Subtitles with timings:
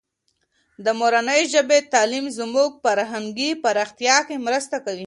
[0.85, 4.99] د مورنۍ ژبې تعلیم زموږ فرهنګي پراختیا کې مرسته کوي.